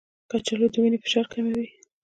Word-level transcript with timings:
کچالو 0.29 0.67
د 0.73 0.75
وینې 0.81 0.97
فشار 1.03 1.25
کموي. 1.33 1.65